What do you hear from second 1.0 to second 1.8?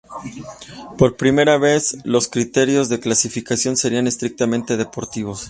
primera